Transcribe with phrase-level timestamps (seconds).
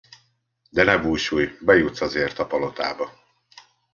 [0.69, 3.11] De ne búsulj, bejutsz azért a palotába!